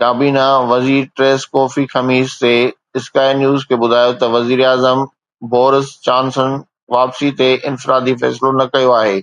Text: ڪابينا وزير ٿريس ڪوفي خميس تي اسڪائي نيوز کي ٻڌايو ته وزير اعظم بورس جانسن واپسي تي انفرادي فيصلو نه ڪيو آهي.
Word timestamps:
ڪابينا 0.00 0.42
وزير 0.72 1.02
ٿريس 1.16 1.40
ڪوفي 1.56 1.84
خميس 1.94 2.28
تي 2.42 2.54
اسڪائي 3.00 3.32
نيوز 3.40 3.60
کي 3.68 3.74
ٻڌايو 3.82 4.12
ته 4.22 4.26
وزير 4.36 4.60
اعظم 4.70 4.98
بورس 5.52 5.86
جانسن 6.06 6.50
واپسي 6.98 7.28
تي 7.38 7.50
انفرادي 7.70 8.14
فيصلو 8.20 8.50
نه 8.60 8.66
ڪيو 8.76 9.00
آهي. 9.00 9.18